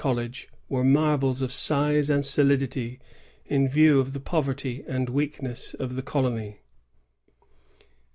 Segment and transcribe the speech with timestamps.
[0.01, 2.99] 37 College were marvels of size and solidity
[3.45, 6.59] in view of the poverty and weakness of the colony.